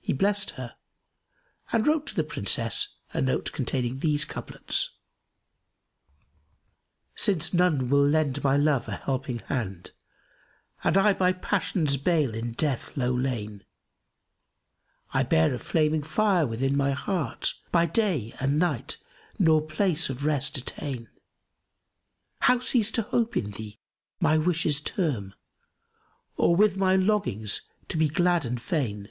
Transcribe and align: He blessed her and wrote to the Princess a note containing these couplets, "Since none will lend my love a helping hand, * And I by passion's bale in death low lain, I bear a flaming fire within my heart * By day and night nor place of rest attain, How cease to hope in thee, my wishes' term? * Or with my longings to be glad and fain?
He 0.00 0.14
blessed 0.14 0.52
her 0.52 0.74
and 1.70 1.86
wrote 1.86 2.06
to 2.06 2.14
the 2.14 2.24
Princess 2.24 2.96
a 3.12 3.20
note 3.20 3.52
containing 3.52 3.98
these 3.98 4.24
couplets, 4.24 4.98
"Since 7.14 7.52
none 7.52 7.90
will 7.90 8.06
lend 8.08 8.42
my 8.42 8.56
love 8.56 8.88
a 8.88 8.92
helping 8.96 9.40
hand, 9.40 9.92
* 10.36 10.82
And 10.84 10.96
I 10.96 11.12
by 11.12 11.34
passion's 11.34 11.98
bale 11.98 12.34
in 12.34 12.52
death 12.52 12.96
low 12.96 13.12
lain, 13.12 13.66
I 15.12 15.24
bear 15.24 15.52
a 15.52 15.58
flaming 15.58 16.02
fire 16.02 16.46
within 16.46 16.74
my 16.74 16.92
heart 16.92 17.52
* 17.62 17.70
By 17.70 17.84
day 17.84 18.32
and 18.40 18.58
night 18.58 18.96
nor 19.38 19.60
place 19.60 20.08
of 20.08 20.24
rest 20.24 20.56
attain, 20.56 21.10
How 22.40 22.60
cease 22.60 22.90
to 22.92 23.02
hope 23.02 23.36
in 23.36 23.50
thee, 23.50 23.78
my 24.20 24.38
wishes' 24.38 24.80
term? 24.80 25.34
* 25.84 26.36
Or 26.38 26.56
with 26.56 26.78
my 26.78 26.96
longings 26.96 27.60
to 27.88 27.98
be 27.98 28.08
glad 28.08 28.46
and 28.46 28.58
fain? 28.58 29.10